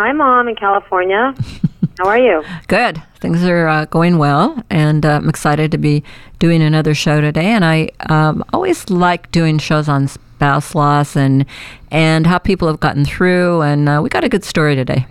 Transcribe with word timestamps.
Hi, 0.00 0.12
Mom, 0.12 0.48
in 0.48 0.56
California. 0.56 1.34
How 1.98 2.08
are 2.08 2.18
you? 2.18 2.42
Good. 2.68 3.02
Things 3.20 3.44
are 3.44 3.68
uh, 3.68 3.84
going 3.84 4.16
well, 4.16 4.64
and 4.70 5.04
uh, 5.04 5.20
I'm 5.20 5.28
excited 5.28 5.70
to 5.72 5.76
be 5.76 6.02
doing 6.38 6.62
another 6.62 6.94
show 6.94 7.20
today. 7.20 7.48
And 7.52 7.66
I 7.66 7.90
um, 8.08 8.42
always 8.54 8.88
like 8.88 9.30
doing 9.30 9.58
shows 9.58 9.90
on 9.90 10.08
spouse 10.08 10.74
loss 10.74 11.16
and 11.16 11.44
and 11.90 12.26
how 12.26 12.38
people 12.38 12.66
have 12.66 12.80
gotten 12.80 13.04
through. 13.04 13.60
And 13.60 13.90
uh, 13.90 14.00
we 14.02 14.08
got 14.08 14.24
a 14.24 14.30
good 14.30 14.42
story 14.42 14.74
today. 14.74 15.04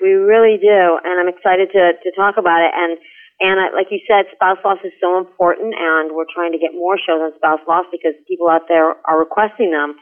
We 0.00 0.12
really 0.12 0.56
do, 0.56 0.98
and 1.04 1.20
I'm 1.20 1.28
excited 1.28 1.68
to 1.72 1.92
to 1.92 2.16
talk 2.16 2.36
about 2.38 2.64
it. 2.64 2.72
And 2.72 2.96
and 3.40 3.60
I, 3.60 3.68
like 3.76 3.88
you 3.90 4.00
said, 4.08 4.32
spouse 4.32 4.64
loss 4.64 4.78
is 4.82 4.92
so 4.98 5.18
important, 5.18 5.74
and 5.76 6.16
we're 6.16 6.24
trying 6.32 6.52
to 6.52 6.58
get 6.58 6.72
more 6.72 6.96
shows 6.96 7.20
on 7.20 7.32
spouse 7.36 7.60
loss 7.68 7.84
because 7.92 8.14
people 8.26 8.48
out 8.48 8.62
there 8.66 8.96
are 9.04 9.18
requesting 9.18 9.72
them. 9.72 9.96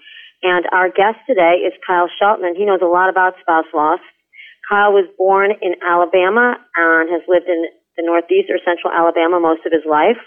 And 0.44 0.68
our 0.76 0.92
guest 0.92 1.24
today 1.24 1.64
is 1.64 1.72
Kyle 1.88 2.12
Shelton, 2.20 2.52
he 2.52 2.68
knows 2.68 2.84
a 2.84 2.92
lot 2.92 3.08
about 3.08 3.40
spouse 3.40 3.64
loss. 3.72 4.04
Kyle 4.68 4.92
was 4.92 5.08
born 5.16 5.56
in 5.56 5.80
Alabama 5.80 6.60
and 6.76 7.08
has 7.08 7.24
lived 7.24 7.48
in 7.48 7.64
the 7.96 8.04
Northeast 8.04 8.52
or 8.52 8.60
Central 8.60 8.92
Alabama 8.92 9.40
most 9.40 9.64
of 9.64 9.72
his 9.72 9.88
life. 9.88 10.20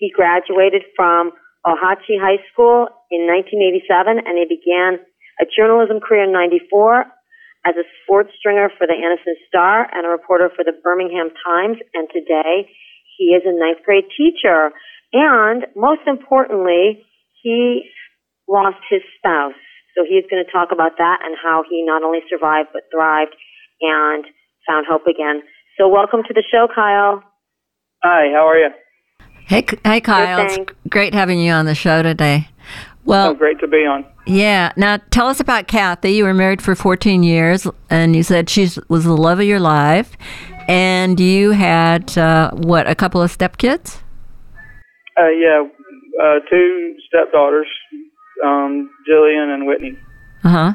He 0.00 0.08
graduated 0.08 0.88
from 0.96 1.36
Ohatchee 1.68 2.16
High 2.16 2.40
School 2.48 2.88
in 3.12 3.28
1987, 3.28 4.24
and 4.24 4.34
he 4.40 4.48
began 4.48 4.96
a 5.36 5.44
journalism 5.44 6.00
career 6.00 6.24
in 6.24 6.32
94 6.32 7.04
as 7.68 7.76
a 7.76 7.84
sports 8.00 8.32
stringer 8.40 8.72
for 8.80 8.88
the 8.88 8.96
Anniston 8.96 9.36
Star 9.44 9.84
and 9.92 10.08
a 10.08 10.08
reporter 10.08 10.48
for 10.48 10.64
the 10.64 10.72
Birmingham 10.72 11.28
Times. 11.44 11.76
And 11.92 12.08
today 12.08 12.72
he 13.20 13.36
is 13.36 13.44
a 13.44 13.52
ninth 13.52 13.84
grade 13.84 14.08
teacher. 14.16 14.72
And 15.12 15.68
most 15.76 16.08
importantly, 16.08 17.04
he 17.44 17.84
lost 18.50 18.82
his 18.90 19.00
spouse. 19.16 19.54
So 19.96 20.04
he 20.04 20.14
is 20.14 20.24
going 20.30 20.44
to 20.44 20.50
talk 20.50 20.70
about 20.72 20.98
that 20.98 21.18
and 21.24 21.36
how 21.40 21.62
he 21.68 21.82
not 21.86 22.02
only 22.02 22.20
survived 22.28 22.70
but 22.72 22.82
thrived 22.92 23.34
and 23.80 24.24
found 24.66 24.86
hope 24.90 25.06
again. 25.06 25.42
So 25.78 25.88
welcome 25.88 26.22
to 26.26 26.34
the 26.34 26.42
show, 26.50 26.66
Kyle. 26.74 27.22
Hi, 28.02 28.26
how 28.34 28.46
are 28.46 28.58
you? 28.58 28.70
Hey, 29.46 29.64
hey, 29.84 30.00
Kyle. 30.00 30.46
Good, 30.46 30.60
it's 30.60 30.72
great 30.88 31.14
having 31.14 31.40
you 31.40 31.52
on 31.52 31.66
the 31.66 31.74
show 31.74 32.02
today. 32.02 32.48
Well, 33.04 33.30
oh, 33.30 33.34
great 33.34 33.58
to 33.60 33.68
be 33.68 33.78
on. 33.78 34.04
Yeah. 34.26 34.72
Now, 34.76 34.98
tell 35.10 35.26
us 35.26 35.40
about 35.40 35.66
Kathy. 35.66 36.12
You 36.12 36.24
were 36.24 36.34
married 36.34 36.62
for 36.62 36.74
14 36.74 37.22
years, 37.22 37.66
and 37.88 38.14
you 38.14 38.22
said 38.22 38.50
she 38.50 38.68
was 38.88 39.04
the 39.04 39.16
love 39.16 39.40
of 39.40 39.46
your 39.46 39.58
life. 39.60 40.16
And 40.68 41.18
you 41.18 41.50
had, 41.50 42.16
uh, 42.16 42.52
what, 42.52 42.88
a 42.88 42.94
couple 42.94 43.22
of 43.22 43.36
stepkids? 43.36 44.02
Uh, 45.18 45.28
yeah, 45.28 45.64
uh, 46.22 46.38
two 46.48 46.94
stepdaughters, 47.08 47.66
um, 48.44 48.90
Jillian 49.08 49.54
and 49.54 49.66
Whitney. 49.66 49.98
Uh 50.44 50.48
huh. 50.48 50.72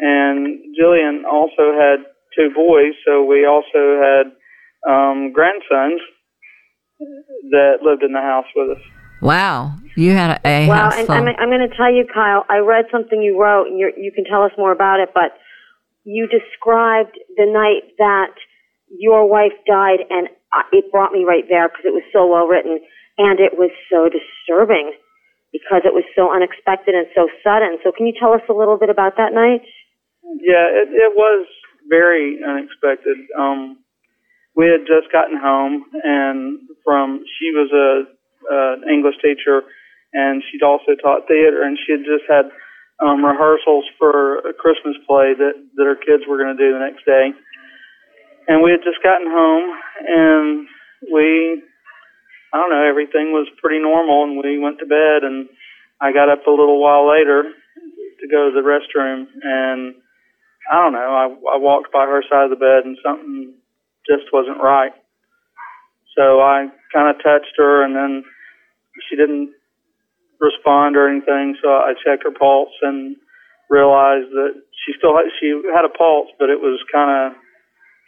And 0.00 0.74
Jillian 0.74 1.24
also 1.24 1.72
had 1.78 2.04
two 2.36 2.50
boys, 2.54 2.94
so 3.06 3.24
we 3.24 3.46
also 3.46 4.00
had 4.00 4.32
um, 4.88 5.32
grandsons 5.32 6.00
that 7.50 7.82
lived 7.82 8.02
in 8.02 8.12
the 8.12 8.20
house 8.20 8.46
with 8.56 8.76
us. 8.76 8.82
Wow, 9.22 9.76
you 9.96 10.12
had 10.12 10.40
a, 10.44 10.48
a 10.48 10.68
Wow, 10.68 10.90
house 10.90 10.98
and. 10.98 11.10
I'm, 11.10 11.28
I'm 11.38 11.48
going 11.48 11.68
to 11.68 11.76
tell 11.76 11.92
you, 11.92 12.04
Kyle, 12.12 12.44
I 12.50 12.58
read 12.58 12.86
something 12.90 13.22
you 13.22 13.40
wrote, 13.40 13.68
and 13.68 13.78
you're, 13.78 13.96
you 13.96 14.12
can 14.12 14.24
tell 14.24 14.42
us 14.42 14.52
more 14.58 14.72
about 14.72 15.00
it, 15.00 15.10
but 15.14 15.32
you 16.04 16.26
described 16.28 17.16
the 17.36 17.46
night 17.46 17.94
that 17.98 18.34
your 18.88 19.28
wife 19.28 19.56
died, 19.66 20.00
and 20.10 20.28
it 20.72 20.90
brought 20.90 21.12
me 21.12 21.24
right 21.24 21.44
there 21.48 21.68
because 21.68 21.84
it 21.84 21.94
was 21.94 22.04
so 22.12 22.26
well 22.26 22.46
written, 22.46 22.80
and 23.18 23.40
it 23.40 23.56
was 23.56 23.70
so 23.90 24.08
disturbing 24.08 24.92
because 25.54 25.86
it 25.86 25.94
was 25.94 26.02
so 26.18 26.34
unexpected 26.34 26.98
and 26.98 27.06
so 27.14 27.30
sudden. 27.46 27.78
So 27.86 27.94
can 27.94 28.10
you 28.10 28.14
tell 28.18 28.34
us 28.34 28.42
a 28.50 28.56
little 28.56 28.74
bit 28.74 28.90
about 28.90 29.14
that 29.22 29.30
night? 29.30 29.62
Yeah, 30.42 30.66
it, 30.66 30.90
it 30.90 31.12
was 31.14 31.46
very 31.86 32.42
unexpected. 32.42 33.14
Um, 33.38 33.78
we 34.58 34.66
had 34.66 34.82
just 34.82 35.14
gotten 35.14 35.38
home, 35.38 35.86
and 36.02 36.58
from 36.82 37.22
she 37.38 37.54
was 37.54 37.70
a 37.70 38.10
uh, 38.50 38.74
English 38.90 39.16
teacher, 39.22 39.62
and 40.12 40.42
she'd 40.50 40.66
also 40.66 40.98
taught 40.98 41.30
theater, 41.30 41.62
and 41.62 41.78
she 41.78 41.94
had 41.94 42.02
just 42.02 42.26
had 42.26 42.50
um, 43.02 43.24
rehearsals 43.24 43.84
for 43.98 44.38
a 44.46 44.54
Christmas 44.54 44.98
play 45.06 45.34
that 45.38 45.54
that 45.78 45.86
her 45.86 45.98
kids 45.98 46.26
were 46.26 46.38
going 46.38 46.54
to 46.56 46.58
do 46.58 46.74
the 46.74 46.82
next 46.82 47.06
day. 47.06 47.34
And 48.46 48.62
we 48.62 48.70
had 48.70 48.84
just 48.84 49.02
gotten 49.02 49.26
home, 49.26 49.66
and 50.06 50.68
we, 51.10 51.62
I 52.54 52.56
don't 52.56 52.70
know, 52.70 52.86
everything 52.86 53.34
was 53.34 53.50
pretty 53.58 53.82
normal, 53.82 54.22
and 54.22 54.38
we 54.38 54.62
went 54.62 54.78
to 54.78 54.86
bed, 54.86 55.26
and 55.26 55.48
I 56.00 56.12
got 56.14 56.30
up 56.30 56.46
a 56.46 56.54
little 56.54 56.80
while 56.80 57.10
later 57.10 57.42
to 57.42 58.26
go 58.30 58.46
to 58.46 58.54
the 58.54 58.62
restroom, 58.62 59.26
and 59.42 59.98
I 60.70 60.78
don't 60.78 60.92
know, 60.92 61.10
I, 61.10 61.26
I 61.26 61.58
walked 61.58 61.92
by 61.92 62.06
her 62.06 62.22
side 62.30 62.44
of 62.44 62.50
the 62.50 62.62
bed, 62.62 62.86
and 62.86 62.96
something 63.02 63.54
just 64.06 64.30
wasn't 64.32 64.62
right. 64.62 64.92
So 66.16 66.38
I 66.38 66.70
kind 66.94 67.10
of 67.10 67.18
touched 67.18 67.58
her, 67.58 67.82
and 67.82 67.96
then 67.96 68.22
she 69.10 69.16
didn't 69.16 69.50
respond 70.38 70.96
or 70.96 71.08
anything. 71.08 71.56
So 71.60 71.68
I 71.68 71.94
checked 72.06 72.22
her 72.22 72.30
pulse 72.30 72.70
and 72.82 73.16
realized 73.68 74.30
that 74.30 74.62
she 74.84 74.92
still 74.96 75.16
had, 75.16 75.26
she 75.40 75.50
had 75.74 75.84
a 75.84 75.90
pulse, 75.90 76.28
but 76.38 76.50
it 76.50 76.60
was 76.60 76.78
kind 76.92 77.10
of 77.10 77.38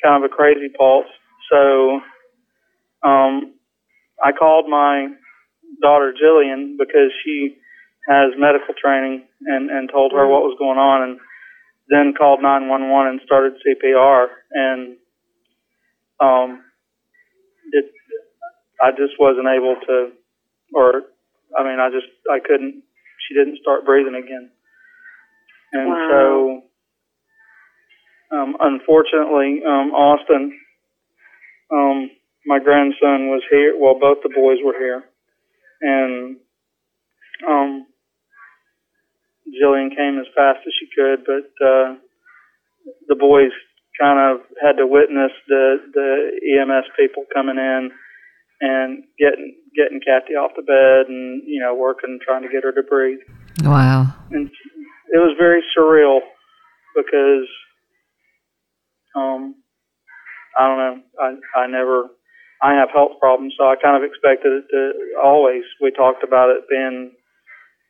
kind 0.04 0.22
of 0.22 0.30
a 0.30 0.32
crazy 0.32 0.68
pulse. 0.68 1.10
So 1.50 2.00
um, 3.02 3.55
I 4.22 4.32
called 4.32 4.68
my 4.68 5.08
daughter 5.82 6.12
Jillian 6.12 6.76
because 6.78 7.12
she 7.24 7.56
has 8.08 8.32
medical 8.38 8.74
training 8.74 9.26
and 9.46 9.70
and 9.70 9.90
told 9.90 10.12
her 10.12 10.26
what 10.26 10.42
was 10.42 10.56
going 10.58 10.78
on, 10.78 11.02
and 11.02 11.20
then 11.88 12.14
called 12.16 12.40
911 12.42 13.12
and 13.12 13.20
started 13.24 13.54
CPR 13.62 14.26
and 14.52 14.96
um, 16.20 16.62
it 17.72 17.84
I 18.80 18.90
just 18.90 19.18
wasn't 19.18 19.48
able 19.48 19.76
to, 19.88 20.10
or 20.74 21.02
I 21.56 21.64
mean, 21.64 21.80
I 21.80 21.88
just 21.90 22.08
I 22.30 22.38
couldn't. 22.40 22.82
She 23.28 23.34
didn't 23.34 23.58
start 23.60 23.84
breathing 23.84 24.14
again, 24.14 24.50
and 25.72 25.88
Wow. 25.88 26.62
so 28.30 28.36
um, 28.36 28.56
unfortunately, 28.60 29.62
um, 29.66 29.92
Austin, 29.92 30.58
um, 31.72 32.10
my 32.46 32.58
grandson 32.58 33.28
was 33.28 33.42
here. 33.50 33.74
Well, 33.78 33.98
both 34.00 34.18
the 34.22 34.32
boys 34.34 34.58
were 34.64 34.78
here, 34.78 35.04
and 35.82 36.36
um, 37.46 37.86
Jillian 39.50 39.90
came 39.90 40.18
as 40.18 40.26
fast 40.34 40.60
as 40.66 40.72
she 40.78 40.86
could, 40.94 41.26
but 41.26 41.50
uh, 41.64 41.94
the 43.08 43.16
boys 43.18 43.52
kind 44.00 44.18
of 44.18 44.46
had 44.62 44.76
to 44.76 44.86
witness 44.86 45.32
the 45.48 45.76
the 45.92 46.60
EMS 46.60 46.86
people 46.98 47.24
coming 47.34 47.56
in 47.56 47.90
and 48.60 49.04
getting 49.18 49.56
getting 49.74 50.00
Kathy 50.00 50.34
off 50.34 50.52
the 50.56 50.62
bed 50.62 51.08
and 51.08 51.42
you 51.46 51.60
know 51.60 51.74
working 51.74 52.18
trying 52.24 52.42
to 52.42 52.48
get 52.48 52.64
her 52.64 52.72
to 52.72 52.82
breathe. 52.82 53.18
wow. 53.62 54.14
And 54.30 54.48
it 55.12 55.18
was 55.18 55.36
very 55.38 55.62
surreal 55.76 56.20
because 56.94 57.48
um 59.14 59.54
I 60.58 60.66
don't 60.66 60.78
know 60.78 61.02
I 61.20 61.60
I 61.60 61.66
never 61.66 62.08
I 62.62 62.74
have 62.74 62.88
health 62.92 63.20
problems 63.20 63.54
so 63.58 63.64
I 63.66 63.76
kind 63.76 63.96
of 63.96 64.02
expected 64.02 64.52
it 64.52 64.64
to 64.70 64.80
always 65.22 65.62
we 65.80 65.90
talked 65.90 66.24
about 66.24 66.50
it 66.50 66.64
being 66.68 67.12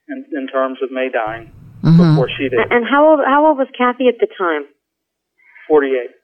in, 0.08 0.24
in 0.32 0.46
terms 0.46 0.78
of 0.82 0.90
me 0.90 1.10
dying 1.12 1.52
hmm 1.82 1.96
before 1.96 2.28
she 2.30 2.48
did. 2.48 2.60
And 2.70 2.84
how 2.84 3.06
old, 3.08 3.20
how 3.26 3.46
old 3.46 3.58
was 3.58 3.68
Kathy 3.76 4.08
at 4.08 4.18
the 4.18 4.26
time? 4.26 4.66
Forty 5.68 5.94
eight. 5.94 6.14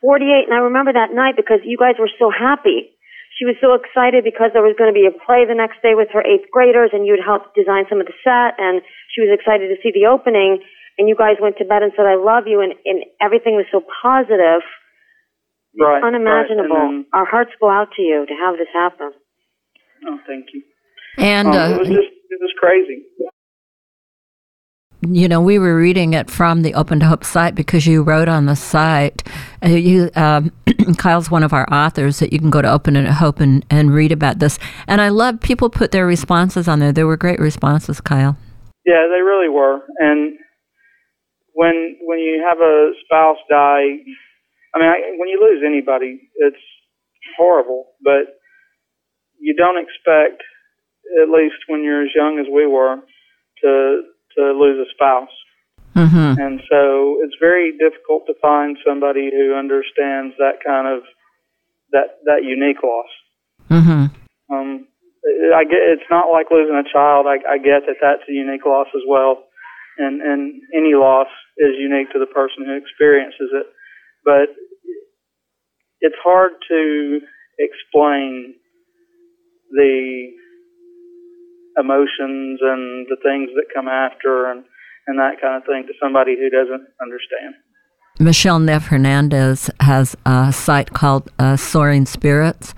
48, 0.00 0.46
and 0.46 0.54
I 0.54 0.60
remember 0.68 0.92
that 0.92 1.10
night 1.16 1.34
because 1.34 1.64
you 1.64 1.80
guys 1.80 1.96
were 1.98 2.12
so 2.20 2.28
happy. 2.28 2.92
She 3.40 3.44
was 3.44 3.56
so 3.60 3.76
excited 3.76 4.24
because 4.24 4.52
there 4.52 4.64
was 4.64 4.76
going 4.76 4.92
to 4.92 4.96
be 4.96 5.08
a 5.08 5.12
play 5.12 5.44
the 5.44 5.56
next 5.56 5.80
day 5.82 5.96
with 5.96 6.08
her 6.12 6.24
eighth 6.24 6.48
graders, 6.52 6.92
and 6.92 7.04
you'd 7.04 7.20
helped 7.20 7.56
design 7.56 7.84
some 7.88 8.00
of 8.00 8.06
the 8.06 8.16
set, 8.24 8.56
and 8.56 8.80
she 9.12 9.20
was 9.20 9.32
excited 9.32 9.68
to 9.68 9.76
see 9.82 9.92
the 9.92 10.08
opening. 10.08 10.60
And 10.96 11.08
you 11.08 11.16
guys 11.16 11.36
went 11.40 11.60
to 11.60 11.68
bed 11.68 11.84
and 11.84 11.92
said, 11.96 12.08
"I 12.08 12.16
love 12.16 12.48
you," 12.48 12.60
and, 12.60 12.72
and 12.88 13.04
everything 13.20 13.56
was 13.56 13.68
so 13.68 13.84
positive, 13.84 14.64
Right. 15.78 16.02
unimaginable. 16.02 16.74
Right. 16.76 16.90
Then, 16.90 17.06
Our 17.12 17.24
hearts 17.26 17.50
go 17.60 17.68
out 17.70 17.88
to 17.96 18.02
you 18.02 18.24
to 18.26 18.34
have 18.34 18.56
this 18.56 18.68
happen. 18.72 19.12
oh, 20.06 20.18
thank 20.26 20.46
you. 20.54 20.62
And 21.18 21.48
Um, 21.48 21.54
uh, 21.54 21.68
it 21.74 21.78
was 21.78 21.88
just 21.88 22.08
it 22.30 22.38
was 22.40 22.52
crazy. 22.58 23.02
you 25.08 25.28
know, 25.28 25.40
we 25.40 25.58
were 25.58 25.76
reading 25.76 26.14
it 26.14 26.28
from 26.30 26.62
the 26.62 26.74
Open 26.74 26.98
to 27.00 27.06
Hope 27.06 27.22
site 27.24 27.54
because 27.54 27.86
you 27.86 28.02
wrote 28.02 28.28
on 28.28 28.46
the 28.46 28.56
site. 28.56 29.22
Uh, 29.64 29.68
you, 29.68 30.10
um, 30.16 30.50
Kyle's 30.98 31.30
one 31.30 31.42
of 31.44 31.52
our 31.52 31.66
authors 31.72 32.18
that 32.18 32.32
you 32.32 32.38
can 32.40 32.50
go 32.50 32.60
to 32.60 32.70
Open 32.70 32.94
to 32.94 33.12
Hope 33.12 33.38
and, 33.40 33.64
and 33.70 33.94
read 33.94 34.10
about 34.10 34.40
this. 34.40 34.58
And 34.88 35.00
I 35.00 35.10
love 35.10 35.40
people 35.40 35.70
put 35.70 35.92
their 35.92 36.06
responses 36.06 36.66
on 36.66 36.80
there. 36.80 36.92
There 36.92 37.06
were 37.06 37.16
great 37.16 37.38
responses, 37.38 38.00
Kyle. 38.00 38.36
Yeah, 38.84 39.06
they 39.08 39.20
really 39.22 39.48
were. 39.48 39.80
And 39.98 40.38
when 41.52 41.96
when 42.02 42.18
you 42.18 42.44
have 42.48 42.58
a 42.58 42.92
spouse 43.04 43.38
die, 43.48 43.98
I 44.76 44.78
mean, 44.78 44.88
I, 44.92 45.16
when 45.16 45.28
you 45.32 45.40
lose 45.40 45.64
anybody, 45.64 46.28
it's 46.36 46.60
horrible. 47.38 47.96
But 48.04 48.36
you 49.40 49.54
don't 49.56 49.80
expect, 49.80 50.42
at 51.22 51.30
least 51.30 51.56
when 51.66 51.82
you're 51.82 52.04
as 52.04 52.12
young 52.14 52.38
as 52.38 52.46
we 52.52 52.66
were, 52.66 53.00
to 53.62 54.02
to 54.36 54.42
lose 54.52 54.76
a 54.76 54.90
spouse. 54.92 55.32
Mm-hmm. 55.96 56.36
And 56.36 56.60
so 56.68 57.24
it's 57.24 57.40
very 57.40 57.72
difficult 57.72 58.26
to 58.26 58.34
find 58.42 58.76
somebody 58.84 59.30
who 59.32 59.56
understands 59.56 60.36
that 60.36 60.60
kind 60.60 60.86
of 60.86 61.04
that 61.92 62.20
that 62.24 62.44
unique 62.44 62.82
loss. 62.84 63.08
Mm-hmm. 63.70 64.12
Um, 64.52 64.86
I 65.56 65.64
get 65.64 65.80
it's 65.80 66.10
not 66.10 66.28
like 66.28 66.52
losing 66.52 66.76
a 66.76 66.84
child. 66.92 67.24
I, 67.24 67.40
I 67.48 67.56
get 67.56 67.88
that 67.88 67.96
that's 68.00 68.28
a 68.28 68.32
unique 68.32 68.66
loss 68.66 68.88
as 68.94 69.02
well, 69.08 69.48
and 69.96 70.20
and 70.20 70.60
any 70.76 70.92
loss 70.92 71.28
is 71.56 71.80
unique 71.80 72.12
to 72.12 72.20
the 72.20 72.28
person 72.28 72.68
who 72.68 72.76
experiences 72.76 73.48
it. 73.56 73.66
But 74.22 74.52
it's 76.06 76.16
hard 76.22 76.52
to 76.68 77.20
explain 77.58 78.54
the 79.72 80.30
emotions 81.76 82.60
and 82.62 83.06
the 83.08 83.16
things 83.22 83.50
that 83.56 83.64
come 83.74 83.88
after 83.88 84.50
and, 84.50 84.64
and 85.08 85.18
that 85.18 85.40
kind 85.42 85.56
of 85.56 85.64
thing 85.66 85.84
to 85.88 85.92
somebody 86.00 86.36
who 86.36 86.48
doesn't 86.48 86.86
understand. 87.02 87.54
Michelle 88.20 88.60
Neff 88.60 88.86
Hernandez 88.86 89.68
has 89.80 90.16
a 90.24 90.52
site 90.52 90.92
called 90.92 91.28
uh, 91.40 91.56
Soaring 91.56 92.06
Spirits, 92.06 92.72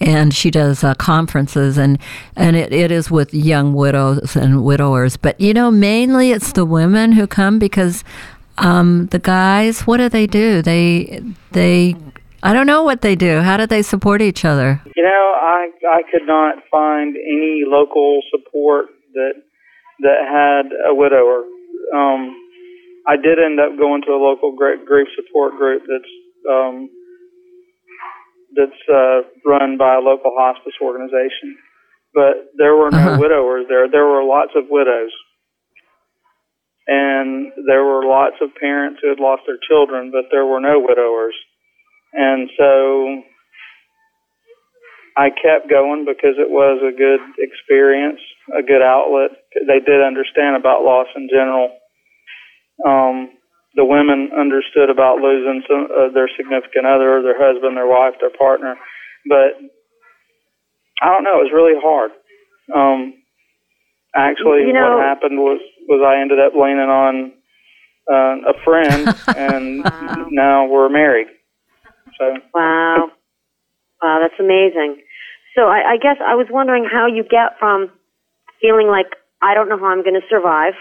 and 0.00 0.34
she 0.34 0.50
does 0.50 0.82
uh, 0.82 0.94
conferences, 0.94 1.78
and 1.78 1.98
and 2.34 2.56
it, 2.56 2.72
it 2.72 2.90
is 2.90 3.08
with 3.08 3.32
young 3.32 3.74
widows 3.74 4.34
and 4.34 4.64
widowers. 4.64 5.16
But 5.16 5.40
you 5.40 5.54
know, 5.54 5.70
mainly 5.70 6.32
it's 6.32 6.52
the 6.52 6.64
women 6.64 7.12
who 7.12 7.28
come 7.28 7.60
because 7.60 8.02
um, 8.58 9.06
the 9.08 9.20
guys, 9.20 9.82
what 9.82 9.98
do 9.98 10.08
they 10.08 10.26
do? 10.26 10.60
They 10.60 11.22
they 11.52 11.94
I 12.42 12.52
don't 12.52 12.66
know 12.66 12.82
what 12.82 13.00
they 13.02 13.16
do. 13.16 13.40
How 13.40 13.56
do 13.56 13.66
they 13.66 13.82
support 13.82 14.22
each 14.22 14.44
other? 14.44 14.80
You 14.96 15.02
know, 15.02 15.34
I 15.40 15.70
I 15.88 16.02
could 16.10 16.26
not 16.26 16.56
find 16.70 17.16
any 17.16 17.62
local 17.66 18.20
support 18.30 18.86
that 19.14 19.34
that 20.00 20.18
had 20.24 20.72
a 20.90 20.94
widower. 20.94 21.44
Um, 21.94 22.36
I 23.06 23.16
did 23.16 23.38
end 23.38 23.60
up 23.60 23.76
going 23.78 24.02
to 24.02 24.12
a 24.12 24.20
local 24.20 24.56
grief 24.56 25.08
support 25.16 25.56
group 25.56 25.82
that's 25.88 26.12
um, 26.48 26.88
that's 28.56 28.80
uh, 28.88 29.20
run 29.44 29.76
by 29.76 29.96
a 29.96 30.00
local 30.00 30.32
hospice 30.36 30.74
organization, 30.80 31.56
but 32.14 32.50
there 32.56 32.74
were 32.74 32.90
no 32.90 32.98
Uh-huh. 32.98 33.18
widowers 33.20 33.66
there. 33.68 33.88
There 33.90 34.06
were 34.06 34.24
lots 34.24 34.52
of 34.56 34.64
widows, 34.70 35.12
and 36.86 37.52
there 37.68 37.84
were 37.84 38.04
lots 38.06 38.36
of 38.40 38.54
parents 38.58 39.00
who 39.02 39.08
had 39.10 39.20
lost 39.20 39.42
their 39.46 39.58
children, 39.68 40.10
but 40.10 40.30
there 40.30 40.46
were 40.46 40.60
no 40.60 40.78
widowers. 40.80 41.34
And 42.12 42.50
so 42.58 43.22
I 45.16 45.30
kept 45.30 45.68
going 45.70 46.04
because 46.06 46.34
it 46.38 46.50
was 46.50 46.80
a 46.82 46.96
good 46.96 47.20
experience, 47.38 48.20
a 48.56 48.62
good 48.62 48.82
outlet. 48.82 49.30
They 49.66 49.80
did 49.80 50.02
understand 50.02 50.56
about 50.56 50.82
loss 50.82 51.06
in 51.16 51.28
general. 51.28 51.70
Um, 52.86 53.30
the 53.76 53.84
women 53.84 54.30
understood 54.36 54.90
about 54.90 55.18
losing 55.18 55.62
some, 55.68 55.86
uh, 55.90 56.08
their 56.12 56.28
significant 56.36 56.86
other, 56.86 57.22
their 57.22 57.38
husband, 57.38 57.76
their 57.76 57.86
wife, 57.86 58.14
their 58.20 58.30
partner. 58.36 58.76
But 59.28 59.54
I 61.02 61.06
don't 61.14 61.24
know, 61.24 61.38
it 61.40 61.44
was 61.44 61.52
really 61.52 61.78
hard. 61.80 62.10
Um, 62.74 63.14
actually, 64.14 64.66
You 64.66 64.72
know- 64.72 64.96
what 64.96 65.04
happened 65.04 65.38
was, 65.38 65.60
was 65.88 66.02
I 66.06 66.20
ended 66.20 66.40
up 66.40 66.54
leaning 66.54 66.88
on 66.90 67.32
uh, 68.10 68.36
a 68.50 68.54
friend, 68.64 69.06
and 69.36 69.84
Wow. 69.84 70.26
now 70.30 70.66
we're 70.66 70.88
married. 70.88 71.28
So 72.20 72.36
Wow. 72.52 73.08
Wow, 74.02 74.18
that's 74.20 74.38
amazing. 74.38 75.00
So 75.56 75.66
I, 75.66 75.92
I 75.92 75.96
guess 75.96 76.16
I 76.20 76.36
was 76.36 76.46
wondering 76.52 76.84
how 76.84 77.08
you 77.08 77.24
get 77.24 77.56
from 77.58 77.90
feeling 78.60 78.86
like 78.86 79.16
I 79.42 79.54
don't 79.56 79.68
know 79.68 79.80
how 79.80 79.88
I'm 79.88 80.04
going 80.04 80.20
to 80.20 80.28
survive, 80.28 80.76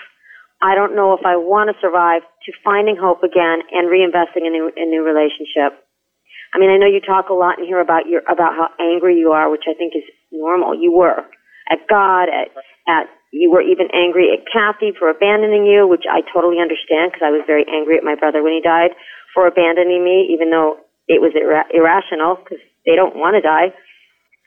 I 0.62 0.76
don't 0.76 0.96
know 0.96 1.16
if 1.16 1.24
I 1.24 1.40
want 1.40 1.72
to 1.72 1.76
survive, 1.80 2.22
to 2.44 2.52
finding 2.64 3.00
hope 3.00 3.24
again 3.24 3.64
and 3.72 3.88
reinvesting 3.88 4.44
in 4.44 4.52
a, 4.52 4.60
new, 4.60 4.68
a 4.76 4.86
new 4.86 5.04
relationship. 5.04 5.80
I 6.52 6.60
mean, 6.60 6.68
I 6.68 6.76
know 6.76 6.88
you 6.88 7.00
talk 7.00 7.30
a 7.30 7.38
lot 7.38 7.60
in 7.60 7.66
here 7.66 7.80
about 7.80 8.08
your 8.08 8.26
about 8.28 8.58
how 8.58 8.68
angry 8.82 9.16
you 9.16 9.32
are, 9.32 9.48
which 9.50 9.70
I 9.70 9.78
think 9.78 9.94
is 9.96 10.04
normal. 10.32 10.76
You 10.76 10.92
were 10.92 11.24
at 11.70 11.88
God, 11.88 12.28
at 12.28 12.52
at 12.90 13.06
you 13.32 13.52
were 13.54 13.62
even 13.62 13.88
angry 13.94 14.34
at 14.34 14.50
Kathy 14.50 14.92
for 14.98 15.14
abandoning 15.14 15.70
you, 15.70 15.88
which 15.88 16.10
I 16.10 16.26
totally 16.26 16.58
understand 16.58 17.14
because 17.14 17.24
I 17.24 17.30
was 17.30 17.46
very 17.46 17.64
angry 17.70 18.02
at 18.02 18.04
my 18.04 18.18
brother 18.18 18.42
when 18.42 18.58
he 18.58 18.66
died 18.66 18.98
for 19.34 19.46
abandoning 19.46 20.04
me, 20.04 20.34
even 20.34 20.50
though 20.50 20.82
it 21.10 21.20
was 21.20 21.34
ira- 21.36 21.66
irrational 21.74 22.38
because 22.38 22.62
they 22.86 22.94
don't 22.96 23.18
want 23.18 23.34
to 23.36 23.42
die. 23.42 23.74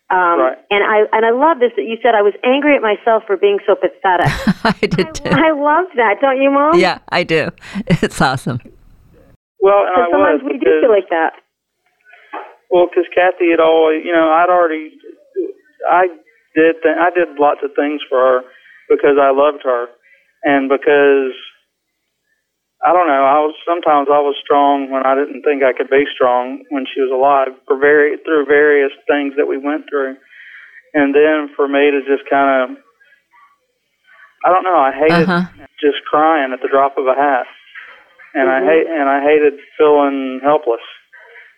Um, 0.09 0.39
Right. 0.41 0.59
And 0.71 0.83
I 0.85 1.09
and 1.13 1.25
I 1.27 1.33
love 1.35 1.59
this 1.59 1.73
that 1.77 1.83
you 1.89 1.97
said 2.03 2.15
I 2.15 2.23
was 2.23 2.35
angry 2.45 2.77
at 2.77 2.83
myself 2.83 3.25
for 3.27 3.37
being 3.37 3.59
so 3.67 3.75
pathetic. 3.75 4.31
I 4.65 4.79
did 4.87 5.15
too. 5.19 5.29
I 5.33 5.51
love 5.53 5.89
that, 5.97 6.21
don't 6.21 6.41
you, 6.41 6.51
Mom? 6.51 6.79
Yeah, 6.79 6.99
I 7.11 7.25
do. 7.25 7.51
It's 8.05 8.21
awesome. 8.21 8.61
well, 9.61 9.83
and 9.89 9.97
I 9.99 10.07
sometimes 10.11 10.43
was 10.43 10.53
we 10.53 10.59
do 10.63 10.71
feel 10.81 10.91
like 10.93 11.09
that. 11.11 11.33
Well, 12.71 12.87
because 12.89 13.05
Kathy 13.15 13.51
had 13.53 13.61
always, 13.61 14.01
you 14.05 14.13
know, 14.13 14.33
I'd 14.33 14.49
already, 14.49 14.97
I 15.91 16.09
did, 16.57 16.81
th- 16.83 16.97
I 16.97 17.11
did 17.13 17.37
lots 17.39 17.61
of 17.63 17.71
things 17.77 18.01
for 18.09 18.17
her 18.17 18.39
because 18.89 19.17
I 19.21 19.29
loved 19.31 19.61
her, 19.65 19.89
and 20.45 20.69
because 20.73 21.37
I 22.83 22.91
don't 22.93 23.07
know, 23.07 23.23
I 23.23 23.39
was 23.39 23.55
sometimes 23.63 24.11
I 24.11 24.19
was 24.19 24.35
strong 24.43 24.91
when 24.91 25.07
I 25.07 25.15
didn't 25.15 25.47
think 25.47 25.63
I 25.63 25.71
could 25.73 25.89
be 25.89 26.03
strong 26.11 26.67
when 26.75 26.83
she 26.91 26.99
was 27.01 27.15
alive 27.15 27.55
for 27.67 27.79
very 27.79 28.19
through 28.27 28.47
various 28.47 28.91
things 29.07 29.39
that 29.39 29.47
we 29.47 29.57
went 29.57 29.87
through, 29.89 30.19
and 30.95 31.15
then 31.15 31.55
for 31.55 31.69
me 31.71 31.95
to 31.95 32.03
just 32.03 32.27
kind 32.29 32.51
of, 32.51 32.77
I 34.45 34.51
don't 34.51 34.67
know, 34.67 34.79
I 34.83 34.91
hated 34.91 35.31
Uh-huh. 35.31 35.67
just 35.79 36.03
crying 36.11 36.53
at 36.53 36.61
the 36.61 36.69
drop 36.69 36.99
of 36.99 37.07
a 37.07 37.15
hat, 37.15 37.47
and 38.35 38.49
Mhm. 38.51 38.55
I 38.55 38.65
hate 38.67 38.87
and 38.87 39.09
I 39.09 39.21
hated 39.23 39.61
feeling 39.79 40.41
helpless 40.43 40.83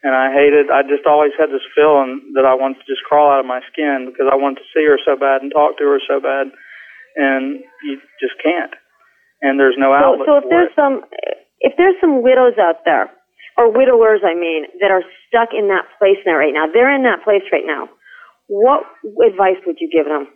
and 0.04 0.14
I 0.14 0.30
hated. 0.30 0.70
I 0.70 0.82
just 0.82 1.06
always 1.06 1.32
had 1.40 1.50
this 1.50 1.64
feeling 1.74 2.20
that 2.34 2.44
I 2.44 2.52
wanted 2.52 2.78
to 2.80 2.86
just 2.86 3.02
crawl 3.04 3.32
out 3.32 3.40
of 3.40 3.46
my 3.46 3.62
skin 3.72 4.04
because 4.12 4.28
I 4.30 4.36
wanted 4.36 4.60
to 4.60 4.68
see 4.76 4.84
her 4.84 4.98
so 4.98 5.16
bad 5.16 5.40
and 5.40 5.50
talk 5.50 5.78
to 5.78 5.84
her 5.84 6.00
so 6.06 6.20
bad, 6.20 6.52
and 7.16 7.64
you 7.82 8.00
just 8.20 8.36
can't. 8.42 8.74
And 9.44 9.60
there's 9.60 9.76
no 9.76 9.92
So, 9.92 10.00
outlet 10.00 10.26
so 10.26 10.32
if 10.40 10.44
for 10.44 10.50
there's 10.50 10.72
it. 10.72 10.76
some, 10.80 10.94
if 11.60 11.72
there's 11.76 11.96
some 12.00 12.22
widows 12.24 12.56
out 12.56 12.80
there, 12.88 13.10
or 13.56 13.70
widowers, 13.70 14.20
I 14.24 14.34
mean, 14.34 14.64
that 14.80 14.90
are 14.90 15.04
stuck 15.28 15.50
in 15.52 15.68
that 15.68 15.84
place 16.00 16.18
now, 16.26 16.34
right 16.34 16.52
now, 16.52 16.64
they're 16.72 16.90
in 16.94 17.04
that 17.04 17.22
place 17.22 17.44
right 17.52 17.62
now. 17.66 17.88
What 18.48 18.82
advice 19.24 19.60
would 19.66 19.76
you 19.80 19.88
give 19.92 20.06
them? 20.06 20.26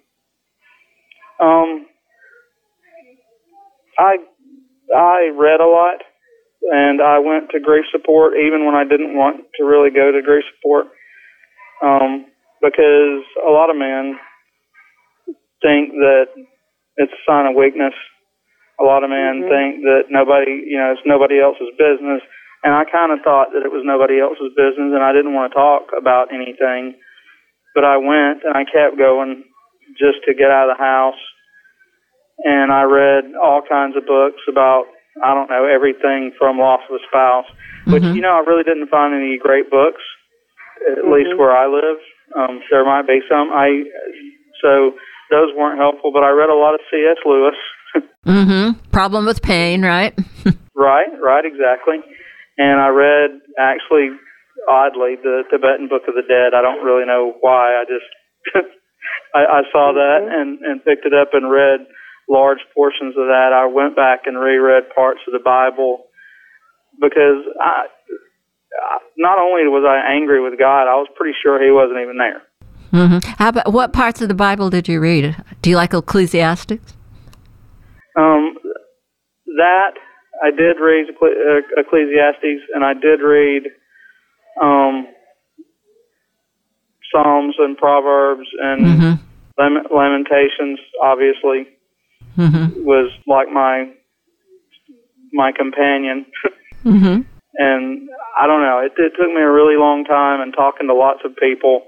Um, 1.40 1.86
I 3.98 4.16
I 4.94 5.30
read 5.36 5.60
a 5.60 5.66
lot, 5.66 6.02
and 6.72 7.00
I 7.02 7.18
went 7.18 7.50
to 7.50 7.60
grief 7.60 7.84
support 7.92 8.34
even 8.36 8.64
when 8.66 8.74
I 8.74 8.84
didn't 8.84 9.16
want 9.16 9.44
to 9.56 9.64
really 9.64 9.90
go 9.90 10.12
to 10.12 10.22
grief 10.22 10.44
support, 10.56 10.86
um, 11.82 12.26
because 12.62 13.22
a 13.46 13.50
lot 13.50 13.70
of 13.70 13.76
men 13.76 14.18
think 15.62 15.90
that 15.92 16.26
it's 16.96 17.12
a 17.12 17.22
sign 17.30 17.46
of 17.46 17.56
weakness. 17.56 17.94
A 18.80 18.84
lot 18.84 19.02
of 19.02 19.10
men 19.10 19.42
Mhm. 19.42 19.48
think 19.48 19.82
that 19.84 20.04
nobody, 20.10 20.62
you 20.66 20.78
know, 20.78 20.92
it's 20.92 21.04
nobody 21.04 21.40
else's 21.40 21.74
business, 21.76 22.22
and 22.64 22.74
I 22.74 22.84
kind 22.84 23.12
of 23.12 23.22
thought 23.22 23.52
that 23.52 23.64
it 23.64 23.72
was 23.72 23.82
nobody 23.84 24.20
else's 24.20 24.54
business, 24.54 24.94
and 24.94 25.02
I 25.02 25.12
didn't 25.12 25.34
want 25.34 25.52
to 25.52 25.58
talk 25.58 25.92
about 25.96 26.32
anything. 26.32 26.94
But 27.74 27.84
I 27.84 27.96
went 27.96 28.44
and 28.44 28.56
I 28.56 28.64
kept 28.64 28.96
going 28.96 29.44
just 29.98 30.22
to 30.24 30.34
get 30.34 30.50
out 30.50 30.70
of 30.70 30.76
the 30.76 30.82
house 30.82 31.18
and 32.44 32.72
I 32.72 32.82
read 32.82 33.34
all 33.34 33.62
kinds 33.62 33.96
of 33.96 34.06
books 34.06 34.40
about 34.48 34.86
I 35.22 35.34
don't 35.34 35.50
know 35.50 35.64
everything 35.64 36.30
from 36.38 36.58
loss 36.58 36.80
of 36.88 36.94
a 36.94 37.02
spouse, 37.08 37.46
which 37.90 38.04
Mhm. 38.04 38.14
you 38.14 38.20
know 38.22 38.32
I 38.38 38.40
really 38.46 38.62
didn't 38.62 38.86
find 38.86 39.12
any 39.14 39.36
great 39.36 39.68
books, 39.68 40.02
at 40.86 40.98
Mhm. 40.98 41.10
least 41.12 41.34
where 41.36 41.50
I 41.50 41.66
live. 41.66 41.98
Um, 42.36 42.62
there 42.70 42.84
might 42.84 43.06
be 43.06 43.20
some. 43.28 43.50
I 43.52 43.84
so 44.60 44.94
those 45.30 45.52
weren't 45.54 45.78
helpful, 45.78 46.12
but 46.12 46.22
I 46.22 46.30
read 46.30 46.50
a 46.50 46.54
lot 46.54 46.74
of 46.74 46.80
C.S. 46.90 47.18
Lewis. 47.24 47.56
Mm-hmm. 48.28 48.90
Problem 48.90 49.24
with 49.24 49.40
pain, 49.42 49.82
right? 49.82 50.12
right, 50.74 51.08
right, 51.20 51.44
exactly. 51.44 51.96
And 52.58 52.80
I 52.80 52.88
read 52.88 53.40
actually 53.58 54.10
oddly 54.68 55.16
the 55.22 55.44
Tibetan 55.50 55.88
Book 55.88 56.02
of 56.08 56.14
the 56.14 56.22
Dead. 56.28 56.52
I 56.54 56.60
don't 56.60 56.84
really 56.84 57.06
know 57.06 57.34
why. 57.40 57.72
I 57.80 57.84
just 57.88 58.04
I, 59.34 59.40
I 59.40 59.62
saw 59.72 59.92
that 59.94 60.20
Mhm. 60.28 60.40
and 60.40 60.58
and 60.60 60.84
picked 60.84 61.06
it 61.06 61.14
up 61.14 61.30
and 61.32 61.50
read 61.50 61.86
large 62.28 62.58
portions 62.74 63.16
of 63.16 63.26
that. 63.28 63.52
I 63.54 63.66
went 63.66 63.96
back 63.96 64.26
and 64.26 64.36
reread 64.38 64.90
parts 64.94 65.20
of 65.26 65.32
the 65.32 65.38
Bible 65.42 66.04
because 67.00 67.40
I, 67.60 67.86
not 69.16 69.38
only 69.38 69.62
was 69.68 69.84
I 69.88 70.12
angry 70.14 70.42
with 70.42 70.58
God, 70.58 70.82
I 70.82 70.96
was 70.96 71.08
pretty 71.16 71.36
sure 71.42 71.62
He 71.64 71.70
wasn't 71.70 72.00
even 72.02 72.18
there. 72.18 72.42
Mm-hmm. 72.92 73.18
How 73.38 73.48
about 73.50 73.72
what 73.72 73.92
parts 73.92 74.20
of 74.20 74.28
the 74.28 74.34
Bible 74.34 74.68
did 74.70 74.88
you 74.88 75.00
read? 75.00 75.36
Do 75.62 75.70
you 75.70 75.76
like 75.76 75.94
Ecclesiastes? 75.94 76.78
Um, 78.18 78.58
that 79.56 79.94
I 80.42 80.50
did 80.50 80.76
read 80.80 81.06
uh, 81.10 81.80
Ecclesiastes, 81.80 82.62
and 82.74 82.84
I 82.84 82.94
did 82.94 83.20
read 83.20 83.62
um, 84.60 85.06
Psalms 87.12 87.54
and 87.58 87.76
Proverbs 87.76 88.48
and 88.60 88.86
mm-hmm. 88.86 89.94
Lamentations. 89.94 90.78
Obviously, 91.02 91.68
mm-hmm. 92.36 92.84
was 92.84 93.10
like 93.26 93.48
my 93.48 93.90
my 95.32 95.52
companion. 95.52 96.26
mm-hmm. 96.84 97.22
And 97.60 98.08
I 98.36 98.46
don't 98.46 98.62
know. 98.62 98.80
It, 98.84 98.92
it 98.96 99.12
took 99.18 99.28
me 99.28 99.40
a 99.42 99.50
really 99.50 99.76
long 99.76 100.04
time 100.04 100.40
and 100.40 100.52
talking 100.54 100.86
to 100.86 100.94
lots 100.94 101.20
of 101.24 101.34
people 101.36 101.82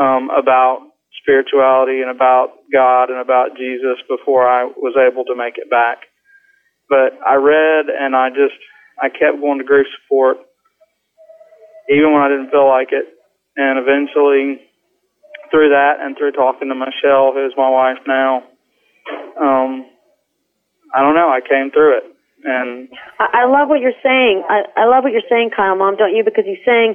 um, 0.00 0.30
about 0.30 0.87
spirituality 1.28 2.00
and 2.00 2.08
about 2.08 2.56
God 2.72 3.12
and 3.12 3.20
about 3.20 3.52
Jesus 3.52 4.00
before 4.08 4.48
I 4.48 4.64
was 4.64 4.96
able 4.96 5.28
to 5.28 5.36
make 5.36 5.60
it 5.60 5.68
back. 5.68 6.08
But 6.88 7.20
I 7.20 7.36
read 7.36 7.92
and 7.92 8.16
I 8.16 8.30
just 8.30 8.56
I 8.96 9.12
kept 9.12 9.36
going 9.36 9.58
to 9.58 9.64
grief 9.64 9.86
support 10.00 10.38
even 11.92 12.12
when 12.12 12.22
I 12.24 12.28
didn't 12.28 12.50
feel 12.50 12.66
like 12.66 12.88
it. 12.92 13.12
And 13.56 13.76
eventually 13.76 14.64
through 15.50 15.76
that 15.76 16.00
and 16.00 16.16
through 16.16 16.32
talking 16.32 16.68
to 16.68 16.74
Michelle, 16.74 17.36
who's 17.36 17.52
my 17.56 17.68
wife 17.68 18.00
now, 18.06 18.44
um, 19.36 19.84
I 20.94 21.04
don't 21.04 21.14
know, 21.14 21.28
I 21.28 21.40
came 21.44 21.70
through 21.70 21.98
it. 21.98 22.04
And 22.44 22.88
I, 23.18 23.44
I 23.44 23.50
love 23.50 23.68
what 23.68 23.80
you're 23.80 23.98
saying. 24.02 24.44
I, 24.48 24.62
I 24.76 24.84
love 24.86 25.04
what 25.04 25.12
you're 25.12 25.28
saying, 25.28 25.50
Kyle, 25.56 25.76
Mom, 25.76 25.96
don't 25.96 26.14
you? 26.14 26.24
Because 26.24 26.44
you're 26.46 26.64
saying 26.64 26.94